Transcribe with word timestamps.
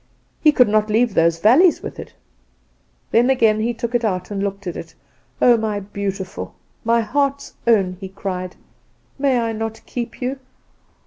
He 0.39 0.51
could 0.51 0.67
not 0.67 0.89
leave 0.89 1.13
those 1.13 1.37
valleys 1.37 1.83
with 1.83 1.99
it. 1.99 2.15
Then 3.11 3.29
again 3.29 3.59
he 3.59 3.71
took 3.71 3.93
it 3.93 4.03
out 4.03 4.31
and 4.31 4.41
looked 4.41 4.65
at 4.65 4.75
it. 4.75 4.95
"'Oh, 5.39 5.57
my 5.57 5.79
beautiful! 5.79 6.55
my 6.83 7.01
heart's 7.01 7.53
own!' 7.67 7.97
he 7.99 8.09
cried, 8.09 8.55
'may 9.19 9.39
I 9.39 9.51
not 9.51 9.85
keep 9.85 10.19
you? 10.19 10.39